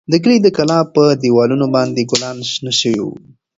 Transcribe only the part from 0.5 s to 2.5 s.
کلا په دېوالونو باندې ګلان